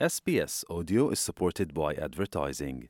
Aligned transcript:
SBS 0.00 0.64
Audio 0.68 1.10
is 1.10 1.20
supported 1.20 1.72
by 1.72 1.94
advertising. 1.94 2.88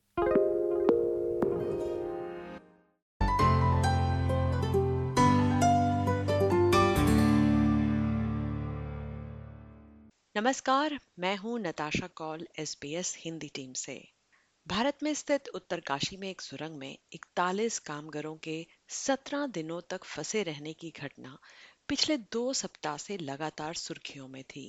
नमस्कार, 10.37 10.99
मैं 11.19 11.37
हूँ 11.37 11.59
नताशा 11.61 12.07
कौल 12.07 12.47
एसबीएस 12.59 13.15
हिंदी 13.19 13.49
टीम 13.49 13.73
से 13.73 14.09
भारत 14.67 15.03
में 15.03 15.15
स्थित 15.15 15.49
उत्तरकाशी 15.49 16.17
में 16.17 16.31
एक 16.31 16.41
सुरंग 16.41 16.79
में 16.79 16.99
41 17.15 17.79
कामगारों 17.79 18.37
के 18.37 18.67
17 18.89 19.49
दिनों 19.49 19.81
तक 19.91 20.05
फंसे 20.05 20.43
रहने 20.43 20.73
की 20.73 20.93
घटना 21.01 21.39
पिछले 21.89 22.17
दो 22.17 22.53
सप्ताह 22.53 22.97
से 22.97 23.19
लगातार 23.19 23.75
सुर्खियों 23.75 24.29
में 24.29 24.43
थी 24.45 24.67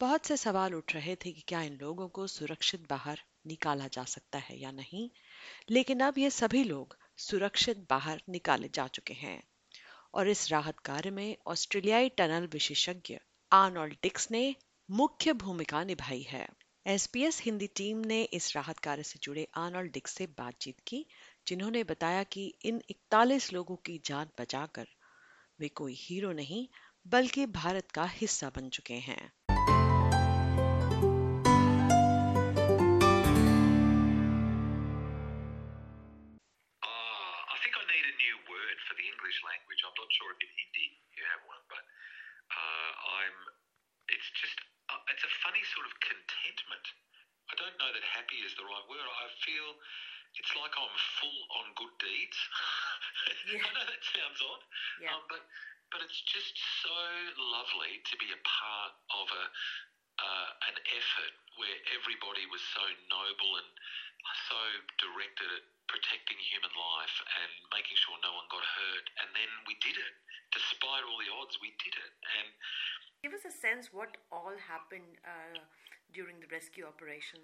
बहुत 0.00 0.26
से 0.26 0.36
सवाल 0.36 0.74
उठ 0.74 0.94
रहे 0.94 1.16
थे 1.16 1.32
कि 1.32 1.40
क्या 1.40 1.62
इन 1.62 1.78
लोगों 1.80 2.08
को 2.08 2.26
सुरक्षित 2.26 2.88
बाहर 2.90 3.20
निकाला 3.46 3.88
जा 3.88 4.04
सकता 4.04 4.38
है 4.38 4.60
या 4.60 4.70
नहीं, 4.70 5.10
लेकिन 5.70 6.00
अब 6.00 6.18
ये 6.18 6.30
सभी 6.30 6.64
लोग 6.64 6.96
सुरक्षित 7.16 7.86
बाहर 7.90 8.22
निकाले 8.28 8.70
जा 8.74 8.86
चुके 8.86 9.14
हैं। 9.14 9.42
और 10.14 10.28
इस 10.28 10.50
राहत 10.50 10.78
कार्य 10.78 11.10
में 11.10 11.36
ऑस्ट्रेलियाई 11.46 12.08
टनल 12.08 12.46
विशेषज्ञ 12.46 13.18
आर्नोल्ड 13.52 13.94
डिक्स 14.02 14.30
ने 14.30 14.56
मुख्य 14.90 15.32
भूमिका 15.32 15.84
निभाई 15.84 16.22
है। 16.22 16.48
एसपीएस 16.86 17.42
हिंदी 17.42 17.66
टीम 17.66 17.98
ने 17.98 18.22
इस 18.22 18.56
राहत 18.56 18.78
कार्य 18.78 19.02
से 19.02 19.18
जुड़े 19.22 19.48
आर्नोल्ड 19.54 19.92
डिक्स 19.92 20.12
से 20.12 20.26
बातचीत 20.26 20.76
की, 20.86 21.06
जिन्होंने 21.48 21.84
बताया 21.84 22.22
कि 22.22 22.54
इन 22.64 22.82
41 22.90 23.52
लोगों 23.52 23.76
की 23.76 24.00
जान 24.04 24.28
बचाकर 24.40 24.86
वे 25.60 25.68
कोई 25.68 25.94
हीरो 25.98 26.32
नहीं, 26.32 26.68
बल्कि 27.06 27.46
भारत 27.46 27.90
का 27.90 28.04
हिस्सा 28.04 28.50
बन 28.56 28.68
चुके 28.68 28.94
हैं। 28.94 29.32
Know 47.86 47.94
that 47.94 48.02
happy 48.18 48.42
is 48.42 48.50
the 48.58 48.66
right 48.66 48.86
word. 48.90 49.06
I 49.06 49.26
feel 49.46 49.78
it's 50.34 50.52
like 50.58 50.74
I'm 50.74 50.96
full 51.22 51.40
on 51.62 51.66
good 51.78 51.94
deeds. 52.02 52.38
Yeah. 53.46 53.62
I 53.62 53.70
know 53.78 53.86
that 53.86 54.02
sounds 54.02 54.38
odd, 54.42 54.62
Yeah. 55.02 55.14
um, 55.14 55.22
but 55.30 55.42
but 55.94 56.02
it's 56.02 56.18
just 56.26 56.54
so 56.82 56.94
lovely 57.38 58.02
to 58.02 58.14
be 58.18 58.26
a 58.34 58.40
part 58.42 58.92
of 59.14 59.26
a 59.30 59.44
uh, 60.18 60.48
an 60.70 60.76
effort 60.94 61.34
where 61.58 61.78
everybody 61.94 62.42
was 62.50 62.58
so 62.74 62.82
noble 63.10 63.52
and 63.62 63.70
so 64.50 64.58
directed 64.98 65.46
at 65.58 65.64
protecting 65.86 66.38
human 66.42 66.70
life 66.74 67.16
and 67.38 67.50
making 67.70 67.94
sure 67.98 68.14
no 68.22 68.34
one 68.34 68.46
got 68.50 68.62
hurt. 68.66 69.06
And 69.22 69.30
then 69.34 69.50
we 69.70 69.78
did 69.78 69.94
it. 69.94 70.14
Despite 70.54 71.02
all 71.06 71.18
the 71.22 71.30
odds, 71.38 71.54
we 71.62 71.70
did 71.82 71.94
it. 71.94 72.12
And 72.38 72.46
Give 73.22 73.34
us 73.34 73.46
a 73.46 73.54
sense 73.54 73.90
what 73.94 74.18
all 74.34 74.54
happened 74.58 75.18
uh, 75.22 75.62
during 76.14 76.38
the 76.42 76.50
rescue 76.50 76.86
operation. 76.86 77.42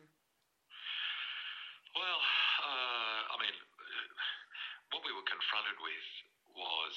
well, 1.95 2.21
uh, 2.65 3.21
I 3.33 3.37
mean, 3.41 3.53
uh, 3.55 4.09
what 4.97 5.05
we 5.05 5.13
were 5.13 5.25
confronted 5.53 5.85
with 5.85 6.09
was, 6.57 6.95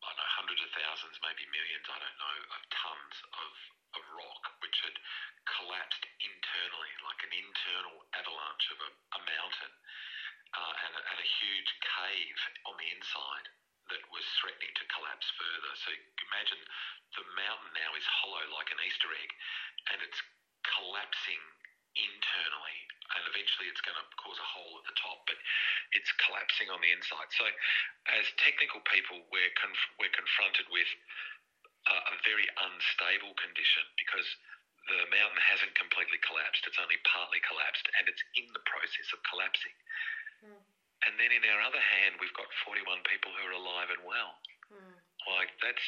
I 0.00 0.08
know, 0.16 0.30
hundreds 0.40 0.64
of 0.64 0.72
thousands, 0.72 1.20
maybe 1.20 1.44
millions, 1.52 1.84
I 1.84 2.00
don't 2.00 2.16
know, 2.16 2.38
of 2.56 2.60
tons 2.72 3.16
of, 3.28 3.52
of 4.00 4.02
rock 4.16 4.42
which 4.64 4.80
had 4.88 4.96
collapsed 5.44 6.08
internally, 6.16 6.92
like 7.04 7.20
an 7.28 7.34
internal 7.36 8.00
avalanche 8.16 8.66
of 8.72 8.78
a, 8.80 8.90
a 8.96 9.20
mountain 9.20 9.74
uh, 10.56 10.74
and, 10.88 10.92
a, 10.96 11.02
and 11.12 11.18
a 11.20 11.28
huge 11.44 11.70
cave 12.00 12.38
on 12.72 12.80
the 12.80 12.88
inside 12.88 13.46
that 13.92 14.00
was 14.08 14.24
threatening 14.40 14.72
to 14.80 14.92
collapse 14.96 15.28
further. 15.36 15.72
So 15.84 15.92
imagine 15.92 16.60
the 17.20 17.24
mountain 17.36 17.68
now 17.76 17.92
is 18.00 18.06
hollow 18.08 18.48
like 18.56 18.72
an 18.72 18.80
Easter 18.80 19.12
egg 19.12 19.30
and 19.92 20.00
it's 20.00 20.20
collapsing 20.64 21.44
eventually 23.60 23.68
it's 23.68 23.84
going 23.84 23.96
to 23.96 24.06
cause 24.16 24.40
a 24.40 24.48
hole 24.56 24.80
at 24.80 24.86
the 24.88 24.96
top, 24.96 25.20
but 25.28 25.36
it's 25.92 26.08
collapsing 26.24 26.72
on 26.72 26.80
the 26.80 26.92
inside. 26.96 27.28
So, 27.36 27.44
as 28.16 28.24
technical 28.40 28.80
people, 28.88 29.20
we're 29.28 29.52
conf- 29.60 29.92
we're 30.00 30.12
confronted 30.16 30.64
with 30.72 30.88
uh, 31.84 32.12
a 32.12 32.16
very 32.24 32.48
unstable 32.48 33.36
condition 33.36 33.84
because 34.00 34.24
the 34.88 35.04
mountain 35.12 35.42
hasn't 35.44 35.76
completely 35.76 36.18
collapsed; 36.24 36.64
it's 36.64 36.80
only 36.80 36.96
partly 37.04 37.44
collapsed, 37.44 37.84
and 38.00 38.08
it's 38.08 38.24
in 38.40 38.48
the 38.56 38.64
process 38.64 39.12
of 39.12 39.20
collapsing. 39.28 39.76
And 41.04 41.16
then, 41.20 41.32
in 41.32 41.44
our 41.52 41.60
other 41.64 41.80
hand, 41.80 42.16
we've 42.20 42.34
got 42.36 42.48
41 42.64 43.04
people 43.08 43.32
who 43.32 43.44
are 43.44 43.56
alive 43.56 43.92
and 43.92 44.04
well. 44.08 44.40
Like 45.28 45.52
that's 45.60 45.86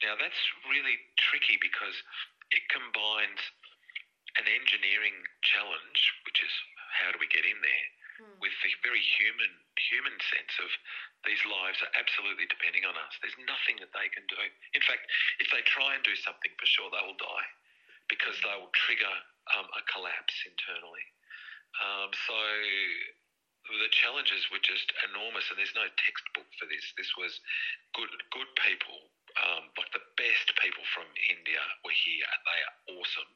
now 0.00 0.16
that's 0.16 0.40
really 0.64 0.96
tricky 1.20 1.60
because 1.60 1.92
it 2.48 2.64
combines 2.72 3.40
an 4.38 4.46
engineering 4.46 5.16
challenge, 5.42 6.00
which 6.22 6.38
is 6.44 6.54
how 7.00 7.10
do 7.10 7.18
we 7.18 7.28
get 7.32 7.48
in 7.48 7.58
there, 7.64 7.88
with 8.44 8.52
the 8.60 8.72
very 8.84 9.00
human 9.16 9.48
human 9.80 10.12
sense 10.28 10.54
of 10.60 10.70
these 11.24 11.40
lives 11.48 11.80
are 11.80 11.92
absolutely 11.96 12.44
depending 12.52 12.84
on 12.84 12.92
us. 13.00 13.16
There's 13.24 13.36
nothing 13.48 13.80
that 13.80 13.92
they 13.96 14.12
can 14.12 14.24
do. 14.28 14.40
In 14.76 14.84
fact, 14.84 15.08
if 15.40 15.48
they 15.48 15.64
try 15.64 15.96
and 15.96 16.04
do 16.04 16.12
something, 16.20 16.52
for 16.60 16.68
sure 16.68 16.92
they 16.92 17.00
will 17.00 17.16
die 17.16 17.48
because 18.12 18.36
they 18.44 18.56
will 18.60 18.72
trigger 18.76 19.14
um, 19.56 19.66
a 19.72 19.82
collapse 19.88 20.36
internally. 20.44 21.06
Um, 21.80 22.10
so 22.28 22.36
the 23.78 23.92
challenges 23.94 24.50
were 24.50 24.60
just 24.60 24.90
enormous, 25.08 25.46
and 25.48 25.56
there's 25.56 25.76
no 25.78 25.86
textbook 25.94 26.48
for 26.58 26.66
this. 26.66 26.82
This 26.98 27.12
was 27.14 27.38
good, 27.94 28.10
good 28.34 28.50
people, 28.66 29.08
um, 29.46 29.70
like 29.78 29.92
the 29.94 30.04
best 30.18 30.46
people 30.58 30.84
from 30.94 31.06
India 31.30 31.62
were 31.82 31.94
here, 31.94 32.26
and 32.26 32.40
they 32.44 32.60
are 32.64 32.76
awesome. 32.98 33.30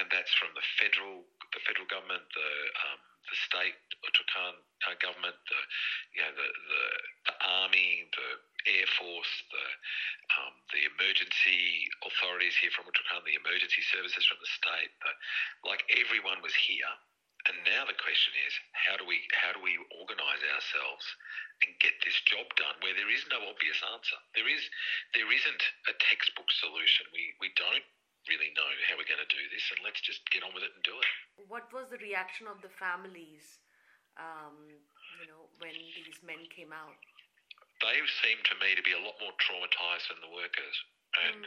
And 0.00 0.06
that's 0.10 0.32
from 0.36 0.52
the 0.54 0.64
federal, 0.78 1.24
the 1.54 1.62
federal 1.64 1.88
government, 1.88 2.24
the 2.34 2.50
um, 2.88 3.00
the 3.28 3.36
state 3.44 3.76
uh, 4.00 4.96
government, 5.04 5.36
the 5.48 5.60
you 6.16 6.22
know 6.24 6.32
the, 6.32 6.48
the 6.48 6.84
the 7.28 7.36
army, 7.62 8.08
the 8.12 8.30
air 8.72 8.88
force, 8.96 9.32
the 9.52 9.66
um, 10.38 10.54
the 10.72 10.82
emergency 10.96 11.88
authorities 12.04 12.56
here 12.58 12.72
from 12.72 12.88
Uttarakhand, 12.88 13.24
the 13.24 13.38
emergency 13.38 13.84
services 13.92 14.24
from 14.26 14.40
the 14.40 14.50
state. 14.50 14.92
The, 15.04 15.12
like 15.68 15.84
everyone 15.92 16.40
was 16.40 16.54
here. 16.56 16.90
And 17.48 17.56
now 17.64 17.86
the 17.88 17.96
question 17.96 18.34
is, 18.44 18.52
how 18.74 18.98
do 19.00 19.08
we 19.08 19.24
how 19.32 19.56
do 19.56 19.62
we 19.62 19.72
organise 19.94 20.42
ourselves 20.52 21.06
and 21.64 21.74
get 21.82 21.94
this 22.06 22.18
job 22.26 22.46
done 22.54 22.78
where 22.80 22.94
there 22.94 23.10
is 23.10 23.26
no 23.28 23.42
obvious 23.46 23.80
answer? 23.82 24.18
There 24.34 24.46
is 24.46 24.62
there 25.14 25.28
isn't 25.28 25.62
a 25.90 25.94
textbook 25.98 26.48
solution. 26.54 27.10
We 27.10 27.34
we 27.42 27.50
don't 27.58 27.84
really 28.26 28.52
know 28.54 28.68
how 28.86 28.98
we're 29.00 29.08
going 29.08 29.22
to 29.24 29.32
do 29.32 29.40
this, 29.48 29.64
and 29.72 29.80
let's 29.82 30.04
just 30.04 30.20
get 30.28 30.44
on 30.44 30.52
with 30.52 30.62
it 30.62 30.74
and 30.76 30.84
do 30.84 30.94
it. 30.94 31.08
What 31.48 31.72
was 31.72 31.88
the 31.88 32.00
reaction 32.02 32.44
of 32.44 32.60
the 32.60 32.68
families, 32.68 33.62
um, 34.20 34.68
you 35.22 35.26
know, 35.26 35.48
when 35.58 35.72
these 35.72 36.20
men 36.20 36.44
came 36.52 36.70
out? 36.70 36.98
They 37.80 37.98
seemed 38.20 38.44
to 38.52 38.56
me 38.58 38.74
to 38.74 38.84
be 38.84 38.92
a 38.92 39.00
lot 39.00 39.16
more 39.22 39.32
traumatised 39.38 40.12
than 40.12 40.20
the 40.20 40.34
workers, 40.34 40.76
and 41.24 41.46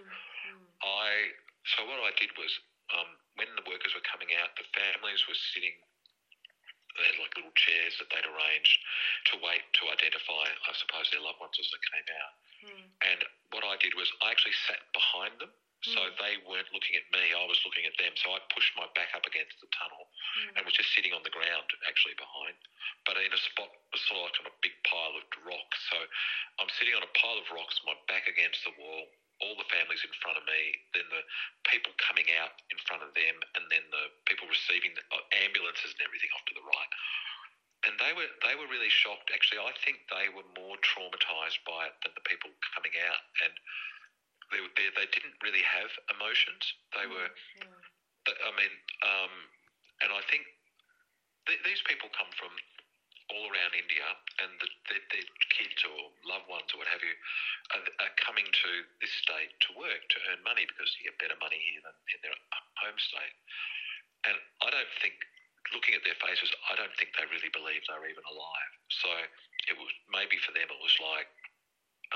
I 0.82 1.36
so 1.76 1.86
what 1.86 2.02
I 2.02 2.12
did 2.18 2.34
was 2.40 2.52
um, 2.96 3.10
when 3.38 3.52
the 3.56 3.68
workers 3.68 3.94
were 3.94 4.04
coming 4.04 4.34
out, 4.42 4.56
the 4.58 4.68
families 4.74 5.24
were 5.30 5.38
sitting. 5.38 5.76
They 6.98 7.08
had 7.08 7.20
like 7.24 7.36
little 7.40 7.56
chairs 7.56 7.96
that 8.00 8.12
they'd 8.12 8.28
arranged 8.28 8.80
to 9.30 9.36
wait 9.44 9.64
to 9.82 9.84
identify, 9.92 10.46
I 10.48 10.74
suppose, 10.74 11.10
their 11.12 11.24
loved 11.24 11.42
ones 11.42 11.58
as 11.60 11.70
they 11.70 11.82
came 11.92 12.10
out. 12.18 12.34
Hmm. 12.62 12.86
And 13.14 13.20
what 13.54 13.66
I 13.66 13.78
did 13.82 13.94
was 13.98 14.10
I 14.22 14.34
actually 14.34 14.56
sat 14.66 14.82
behind 14.94 15.38
them, 15.42 15.52
so 15.82 15.98
hmm. 15.98 16.14
they 16.22 16.34
weren't 16.46 16.70
looking 16.74 16.98
at 16.98 17.10
me. 17.10 17.34
I 17.34 17.46
was 17.50 17.58
looking 17.66 17.90
at 17.90 17.98
them. 17.98 18.14
So 18.18 18.34
I 18.34 18.40
pushed 18.54 18.74
my 18.78 18.86
back 18.94 19.14
up 19.18 19.26
against 19.26 19.58
the 19.62 19.70
tunnel 19.74 20.04
hmm. 20.06 20.58
and 20.58 20.62
was 20.66 20.78
just 20.78 20.94
sitting 20.94 21.14
on 21.14 21.26
the 21.26 21.34
ground, 21.34 21.68
actually 21.90 22.18
behind, 22.18 22.58
but 23.06 23.18
in 23.18 23.34
a 23.34 23.42
spot 23.42 23.70
was 23.90 24.02
sort 24.06 24.22
of 24.22 24.26
like 24.30 24.38
on 24.46 24.52
a 24.54 24.56
big 24.62 24.76
pile 24.86 25.16
of 25.18 25.26
rocks. 25.42 25.80
So 25.90 25.98
I'm 26.62 26.72
sitting 26.78 26.94
on 26.94 27.02
a 27.02 27.12
pile 27.18 27.38
of 27.42 27.50
rocks, 27.50 27.82
my 27.84 27.98
back 28.06 28.30
against 28.30 28.62
the 28.66 28.74
wall, 28.78 29.10
all 29.42 29.58
the 29.58 29.68
families 29.74 30.02
in 30.06 30.14
front 30.22 30.38
of 30.38 30.46
me, 30.46 30.62
then 30.94 31.06
the 31.10 31.26
people 31.66 31.92
coming 31.98 32.30
out 32.38 32.54
in 32.70 32.78
front 32.86 33.02
of 33.02 33.12
them, 33.18 33.36
and 33.58 33.66
then 33.74 33.82
the 33.90 34.06
people 34.30 34.46
receiving 34.46 34.94
the 34.94 35.04
uh, 35.10 35.26
ambulances 35.42 35.98
and 35.98 36.02
everything 36.06 36.30
off 36.38 36.46
to 36.46 36.56
the 36.56 36.66
right. 36.66 36.92
And 37.90 37.98
they 37.98 38.14
were 38.14 38.30
they 38.46 38.54
were 38.54 38.70
really 38.70 38.81
shocked. 38.92 39.32
Actually, 39.32 39.64
I 39.64 39.74
think 39.88 40.04
they 40.12 40.28
were 40.36 40.48
more 40.60 40.76
traumatized 40.84 41.64
by 41.64 41.88
it 41.88 41.96
than 42.04 42.12
the 42.14 42.26
people 42.28 42.52
coming 42.76 42.94
out, 43.08 43.24
and 43.48 43.54
they 44.52 44.60
they, 44.76 44.88
they 45.00 45.08
didn't 45.16 45.38
really 45.40 45.64
have 45.64 45.92
emotions. 46.12 46.64
They 46.92 47.08
were, 47.08 47.30
I 48.28 48.52
mean, 48.60 48.74
um, 49.08 49.34
and 50.04 50.10
I 50.12 50.22
think 50.28 50.44
th- 51.48 51.64
these 51.64 51.82
people 51.88 52.12
come 52.12 52.30
from 52.36 52.52
all 53.32 53.48
around 53.48 53.72
India, 53.72 54.04
and 54.44 54.52
the, 54.60 54.68
their, 54.92 55.04
their 55.16 55.28
kids 55.56 55.80
or 55.88 56.12
loved 56.28 56.52
ones 56.52 56.68
or 56.76 56.84
what 56.84 56.90
have 56.92 57.00
you 57.00 57.16
are, 57.76 57.84
are 58.04 58.16
coming 58.20 58.44
to 58.44 58.72
this 59.00 59.14
state 59.24 59.56
to 59.68 59.70
work 59.80 60.04
to 60.12 60.18
earn 60.32 60.44
money 60.44 60.68
because 60.68 60.92
you 61.00 61.08
get 61.08 61.16
better 61.24 61.40
money 61.40 61.60
here 61.72 61.80
than 61.80 61.96
in 62.12 62.20
their 62.28 62.36
home 62.84 63.00
state. 63.00 63.36
and 64.28 64.36
I 64.62 64.68
don't 64.76 64.94
think, 65.00 65.16
looking 65.70 65.94
at 65.94 66.02
their 66.04 66.18
faces, 66.18 66.50
I 66.70 66.76
don't 66.76 66.92
think 66.98 67.14
they 67.14 67.26
really 67.30 67.54
believed 67.54 67.86
they 67.86 67.98
were 67.98 68.10
even 68.10 68.26
alive. 68.26 68.72
So 68.90 69.10
it 69.70 69.76
was 69.78 69.90
maybe 70.10 70.42
for 70.42 70.52
them 70.58 70.66
it 70.68 70.82
was 70.82 70.96
like 71.00 71.30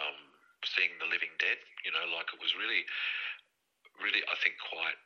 um, 0.02 0.18
seeing 0.66 0.92
the 0.98 1.08
living 1.08 1.32
dead. 1.38 1.62
You 1.86 1.94
know, 1.94 2.06
like 2.12 2.30
it 2.34 2.42
was 2.42 2.52
really, 2.58 2.84
really, 4.02 4.22
I 4.28 4.36
think 4.42 4.58
quite. 4.62 4.98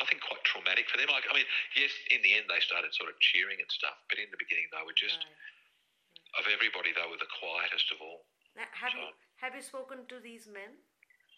I 0.00 0.08
think 0.08 0.24
quite 0.24 0.40
traumatic 0.48 0.88
for 0.88 0.96
them. 0.96 1.12
Like, 1.12 1.28
I 1.28 1.36
mean, 1.36 1.44
yes, 1.76 1.92
in 2.08 2.24
the 2.24 2.32
end 2.32 2.48
they 2.48 2.58
started 2.64 2.90
sort 2.96 3.12
of 3.12 3.16
cheering 3.20 3.60
and 3.60 3.68
stuff, 3.68 3.92
but 4.08 4.16
in 4.16 4.24
the 4.32 4.40
beginning 4.40 4.66
they 4.72 4.80
were 4.80 4.96
just, 4.96 5.20
Right. 5.20 6.40
of 6.40 6.44
everybody, 6.48 6.96
they 6.96 7.04
were 7.04 7.20
the 7.20 7.28
quietest 7.38 7.92
of 7.92 8.00
all. 8.00 8.24
Now, 8.56 8.64
have 8.72 8.96
you 8.96 9.04
have 9.36 9.52
you 9.52 9.60
spoken 9.60 10.08
to 10.08 10.16
these 10.18 10.48
men? 10.48 10.80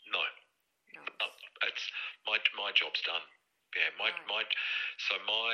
No, 0.06 0.22
No. 0.94 1.02
no, 1.02 1.26
it's 1.66 1.84
my 2.30 2.38
my 2.54 2.70
job's 2.72 3.02
done. 3.02 3.26
Yeah, 3.74 3.90
my 3.98 4.14
Right. 4.14 4.26
my. 4.30 4.42
So 5.06 5.14
my 5.26 5.52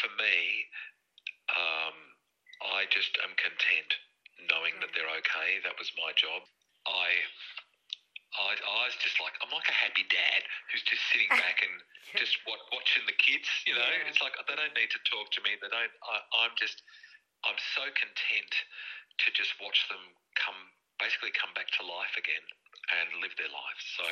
for 0.00 0.10
me, 0.20 0.36
um, 1.52 1.96
I 2.76 2.84
just 2.92 3.16
am 3.24 3.32
content 3.40 3.90
knowing 4.50 4.76
that 4.84 4.92
they're 4.92 5.14
okay. 5.24 5.60
That 5.64 5.76
was 5.80 5.88
my 5.96 6.12
job. 6.16 6.44
I. 6.86 7.08
I, 8.34 8.50
I 8.58 8.90
was 8.90 8.98
just 8.98 9.22
like 9.22 9.30
I'm 9.38 9.52
like 9.54 9.70
a 9.70 9.78
happy 9.78 10.02
dad 10.10 10.42
who's 10.66 10.82
just 10.82 10.98
sitting 11.14 11.30
back 11.38 11.62
and 11.62 11.70
just 12.18 12.34
wa 12.42 12.58
watching 12.74 13.06
the 13.06 13.14
kids. 13.14 13.46
You 13.62 13.78
know, 13.78 13.86
Yeah. 13.86 14.10
it's 14.10 14.18
like 14.18 14.34
they 14.50 14.58
don't 14.58 14.74
need 14.74 14.90
to 14.90 14.98
talk 15.06 15.30
to 15.38 15.40
me. 15.46 15.54
They 15.62 15.70
don't. 15.70 15.94
I, 16.02 16.14
I'm 16.42 16.50
just. 16.58 16.82
I'm 17.46 17.60
so 17.78 17.84
content 17.94 18.52
to 19.22 19.26
just 19.36 19.52
watch 19.60 19.76
them 19.92 20.00
come, 20.34 20.56
basically 20.98 21.30
come 21.36 21.52
back 21.54 21.68
to 21.78 21.84
life 21.86 22.16
again 22.18 22.42
and 22.90 23.20
live 23.22 23.36
their 23.36 23.52
lives. 23.52 23.84
So 24.00 24.04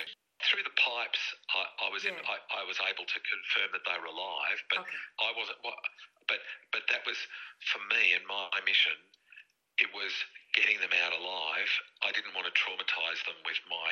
through 0.45 0.63
the 0.67 0.75
pipes, 0.79 1.23
I, 1.55 1.87
I 1.87 1.89
was 1.93 2.05
in. 2.05 2.15
I, 2.15 2.37
I 2.61 2.63
was 2.67 2.79
able 2.83 3.07
to 3.07 3.19
confirm 3.23 3.69
that 3.75 3.85
they 3.87 3.97
were 3.99 4.11
alive, 4.11 4.59
but 4.71 4.83
okay. 4.85 4.99
I 5.23 5.31
wasn't. 5.37 5.59
But 6.29 6.41
but 6.73 6.83
that 6.91 7.03
was 7.07 7.19
for 7.73 7.81
me 7.93 8.15
and 8.17 8.25
my 8.27 8.49
mission. 8.67 8.95
It 9.81 9.89
was 9.97 10.13
getting 10.55 10.79
them 10.85 10.93
out 11.03 11.13
alive. 11.17 11.71
I 12.05 12.13
didn't 12.13 12.35
want 12.37 12.47
to 12.47 12.55
traumatise 12.55 13.25
them 13.25 13.39
with 13.49 13.59
my, 13.73 13.89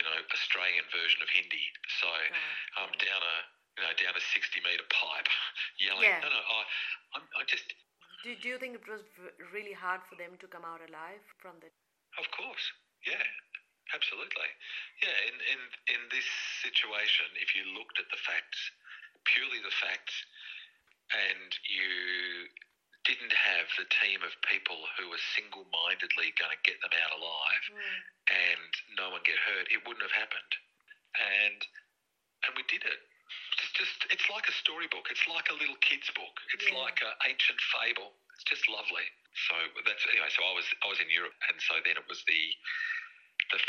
you 0.00 0.02
know, 0.02 0.16
Australian 0.32 0.84
version 0.90 1.20
of 1.22 1.28
Hindi. 1.30 1.62
So 2.00 2.08
Right. 2.08 2.32
um, 2.80 2.90
down 2.96 3.20
a 3.22 3.36
you 3.76 3.82
know 3.84 3.92
down 4.00 4.14
a 4.16 4.24
sixty 4.32 4.60
metre 4.64 4.88
pipe, 4.90 5.28
yelling. 5.82 6.08
Yeah. 6.08 6.20
No, 6.24 6.30
no. 6.32 6.40
I, 6.42 6.60
I'm, 7.20 7.24
I 7.36 7.44
just 7.46 7.66
Do, 8.24 8.34
do 8.36 8.48
you 8.48 8.58
think 8.58 8.74
it 8.76 8.86
was 8.88 9.02
really 9.52 9.72
hard 9.74 10.00
for 10.08 10.16
them 10.16 10.36
to 10.40 10.46
come 10.48 10.64
out 10.64 10.80
alive 10.88 11.22
from 11.38 11.58
the? 11.60 11.68
Of 12.18 12.30
course, 12.30 12.64
yeah, 13.06 13.22
absolutely, 13.94 14.48
yeah. 15.02 15.16
In 15.28 15.36
in 15.52 15.60
in 15.94 16.02
this 16.10 16.26
situation, 16.64 17.26
if 17.40 17.54
you 17.54 17.64
looked 17.76 17.98
at 17.98 18.08
the 18.10 18.20
facts, 18.24 18.60
purely 19.24 19.60
the 19.62 19.74
facts, 19.80 20.16
and 21.12 21.50
you 21.68 22.48
didn't 23.04 23.34
have 23.34 23.66
the 23.76 23.88
team 23.98 24.22
of 24.22 24.30
people 24.46 24.78
who 24.94 25.10
were 25.10 25.18
single-mindedly 25.34 26.30
going 26.38 26.54
to 26.54 26.60
get 26.62 26.78
them 26.86 26.94
out 27.02 27.10
alive 27.18 27.64
Hmm. 27.66 27.98
and 28.30 28.70
no 28.94 29.10
one 29.10 29.22
get 29.26 29.34
hurt, 29.42 29.66
it 29.74 29.82
wouldn't 29.82 30.06
have 30.06 30.14
happened. 30.14 30.52
And 31.18 31.60
and 32.46 32.52
we 32.56 32.62
did 32.70 32.82
it. 32.86 33.00
It's 33.58 33.72
just 33.74 34.06
it's 34.10 34.28
like 34.30 34.46
a 34.48 34.52
storybook. 34.52 35.10
It's 35.10 35.26
like 35.28 35.50
a 35.50 35.54
little 35.58 35.76
kid's 35.82 36.10
book. 36.14 36.36
It's 36.54 36.66
Yeah. 36.68 36.78
like 36.78 37.02
an 37.02 37.14
ancient 37.26 37.60
fable. 37.60 38.14
It's 38.34 38.44
just 38.44 38.68
lovely. 38.68 39.06
So 39.48 39.54
that's 39.84 40.06
anyway. 40.06 40.30
So 40.30 40.44
I 40.44 40.52
was 40.52 40.66
I 40.82 40.86
was 40.88 41.00
in 41.00 41.10
Europe, 41.10 41.34
and 41.48 41.60
so 41.62 41.80
then 41.84 41.96
it 41.96 42.06
was 42.08 42.22
the 42.24 42.42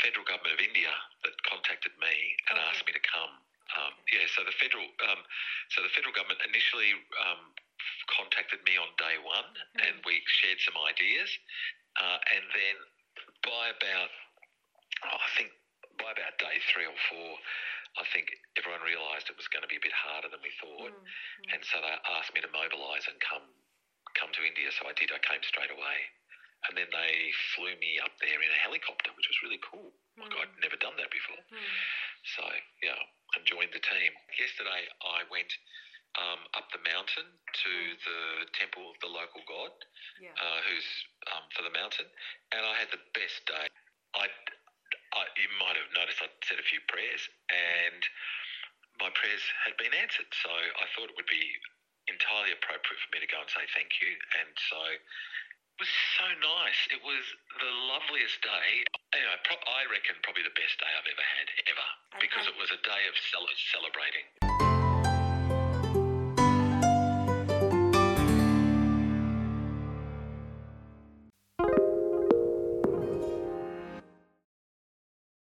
federal 0.04 0.26
government 0.28 0.52
of 0.54 0.60
India 0.62 0.92
that 1.24 1.34
contacted 1.48 1.96
me 1.98 2.14
and 2.52 2.60
Okay. 2.60 2.68
asked 2.70 2.84
me 2.86 2.92
to 2.92 3.00
come. 3.08 3.32
Um, 3.80 3.92
yeah. 4.12 4.28
So 4.36 4.44
the 4.44 4.52
federal 4.60 4.84
um, 5.08 5.24
so 5.72 5.80
the 5.82 5.90
federal 5.96 6.12
government 6.12 6.44
initially 6.44 6.92
um, 7.24 7.50
contacted 8.12 8.60
me 8.68 8.76
on 8.76 8.92
day 9.00 9.16
one, 9.24 9.48
and 9.80 10.04
we 10.04 10.20
shared 10.44 10.60
some 10.60 10.76
ideas, 10.84 11.30
uh, 11.96 12.18
and 12.36 12.44
then 12.52 12.76
by 13.42 13.72
about 13.72 14.12
oh, 15.08 15.16
I 15.18 15.30
think 15.40 15.50
by 15.98 16.12
about 16.12 16.36
day 16.38 16.60
three 16.70 16.84
or 16.86 16.98
four, 17.08 17.30
I 17.96 18.04
think 18.12 18.28
everyone 18.60 18.82
realised 18.84 19.32
it 19.32 19.38
was 19.40 19.48
going 19.48 19.64
to 19.64 19.70
be 19.70 19.80
a 19.80 19.84
bit 19.84 19.94
harder 19.96 20.28
than 20.28 20.42
we 20.44 20.52
thought, 20.60 20.92
Hmm. 20.92 21.50
and 21.56 21.60
so 21.64 21.80
they 21.80 21.94
asked 22.20 22.36
me 22.36 22.44
to 22.44 22.50
mobilise 22.52 23.08
and 23.08 23.16
come 23.24 23.48
come 24.14 24.30
to 24.36 24.42
India. 24.46 24.70
So 24.76 24.86
I 24.86 24.94
did. 24.94 25.10
I 25.10 25.18
came 25.24 25.42
straight 25.42 25.72
away, 25.72 25.98
and 26.68 26.76
then 26.78 26.88
they 26.92 27.12
flew 27.54 27.74
me 27.76 28.00
up 28.00 28.12
there 28.20 28.40
in 28.40 28.50
a 28.50 28.60
helicopter, 28.64 29.12
which 29.16 29.28
was 29.28 29.38
really 29.44 29.60
cool. 29.60 29.92
Like 30.16 30.30
Mm. 30.30 30.40
I'd 30.46 30.54
never 30.62 30.76
done 30.78 30.94
that 30.96 31.10
before. 31.10 31.42
Hmm. 31.50 31.74
So 32.38 32.44
yeah, 32.82 32.98
and 33.36 33.42
joined 33.44 33.72
the 33.74 33.82
team. 33.82 34.10
Yesterday 34.38 34.86
I 35.02 35.24
went 35.28 35.50
um, 36.14 36.46
up 36.54 36.70
the 36.70 36.78
mountain 36.86 37.26
to 37.26 37.70
Mm. 37.74 37.98
the 38.06 38.20
temple 38.54 38.86
of 38.90 38.96
the 39.02 39.10
local 39.10 39.42
god, 39.50 39.72
Yeah. 40.22 40.30
uh, 40.38 40.60
who's 40.62 40.88
um, 41.34 41.44
for 41.50 41.62
the 41.66 41.74
mountain, 41.74 42.06
and 42.52 42.62
I 42.64 42.74
had 42.78 42.90
the 42.94 43.02
best 43.12 43.44
day. 43.46 43.66
I, 44.14 44.30
I, 45.12 45.22
you 45.36 45.48
might 45.58 45.74
have 45.76 45.90
noticed 45.98 46.22
I 46.22 46.30
said 46.46 46.60
a 46.62 46.66
few 46.70 46.80
prayers, 46.86 47.28
and 47.50 48.00
my 49.02 49.10
prayers 49.10 49.42
had 49.66 49.76
been 49.76 49.92
answered. 49.92 50.30
So 50.38 50.50
I 50.54 50.86
thought 50.94 51.10
it 51.10 51.16
would 51.18 51.26
be 51.26 51.50
entirely 52.06 52.52
appropriate 52.54 53.00
for 53.02 53.10
me 53.10 53.18
to 53.18 53.26
go 53.26 53.40
and 53.42 53.50
say 53.50 53.66
thank 53.74 53.90
you, 54.00 54.14
and 54.38 54.50
so. 54.70 54.80
It 55.74 55.82
was 55.82 55.90
so 56.22 56.26
nice. 56.38 56.80
It 56.94 57.02
was 57.02 57.24
the 57.58 57.66
loveliest 57.90 58.38
day. 58.46 58.86
Anyway, 59.10 59.34
pro- 59.42 59.58
I 59.74 59.82
reckon 59.90 60.14
probably 60.22 60.46
the 60.46 60.54
best 60.54 60.78
day 60.78 60.86
I've 60.86 61.10
ever 61.10 61.26
had, 61.34 61.48
ever, 61.66 61.88
And- 62.14 62.20
because 62.22 62.46
it 62.46 62.54
was 62.54 62.70
a 62.70 62.78
day 62.86 63.02
of 63.10 63.14
cel- 63.18 63.50
celebrating. 63.74 64.63